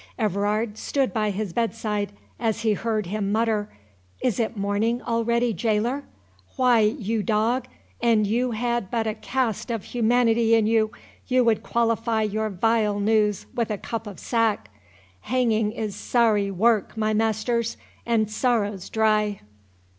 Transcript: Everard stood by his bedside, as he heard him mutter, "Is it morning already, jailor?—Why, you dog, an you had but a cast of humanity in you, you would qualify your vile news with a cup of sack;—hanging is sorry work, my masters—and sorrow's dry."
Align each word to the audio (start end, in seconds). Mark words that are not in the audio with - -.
Everard 0.17 0.79
stood 0.79 1.13
by 1.13 1.29
his 1.29 1.53
bedside, 1.53 2.11
as 2.39 2.61
he 2.61 2.73
heard 2.73 3.05
him 3.05 3.31
mutter, 3.31 3.69
"Is 4.19 4.39
it 4.39 4.57
morning 4.57 4.99
already, 4.99 5.53
jailor?—Why, 5.53 6.79
you 6.79 7.21
dog, 7.21 7.67
an 8.01 8.25
you 8.25 8.49
had 8.49 8.89
but 8.89 9.05
a 9.05 9.13
cast 9.13 9.69
of 9.69 9.83
humanity 9.83 10.55
in 10.55 10.65
you, 10.65 10.89
you 11.27 11.43
would 11.43 11.61
qualify 11.61 12.23
your 12.23 12.49
vile 12.49 12.99
news 12.99 13.45
with 13.53 13.69
a 13.69 13.77
cup 13.77 14.07
of 14.07 14.19
sack;—hanging 14.19 15.71
is 15.71 15.95
sorry 15.95 16.49
work, 16.49 16.97
my 16.97 17.13
masters—and 17.13 18.31
sorrow's 18.31 18.89
dry." 18.89 19.41